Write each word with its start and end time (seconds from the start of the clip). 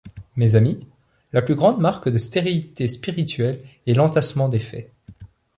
Mes 0.35 0.55
amis, 0.55 0.87
la 1.31 1.43
plus 1.43 1.53
grande 1.53 1.79
marque 1.79 2.09
de 2.09 2.17
stérilité 2.17 2.87
spirituelle 2.87 3.63
est 3.85 3.93
l’entassement 3.93 4.49
des 4.49 4.57
faits. 4.57 4.91